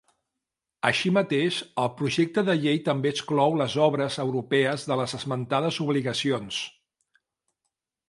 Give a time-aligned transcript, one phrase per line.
[0.87, 6.65] Així mateix, el projecte de llei també exclou les obres europees de les esmentades obligacions.